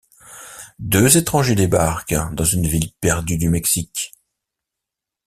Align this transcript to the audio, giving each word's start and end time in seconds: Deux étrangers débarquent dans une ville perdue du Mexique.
Deux 0.79 1.15
étrangers 1.15 1.53
débarquent 1.53 2.15
dans 2.33 2.43
une 2.43 2.65
ville 2.65 2.91
perdue 3.01 3.37
du 3.37 3.49
Mexique. 3.49 4.13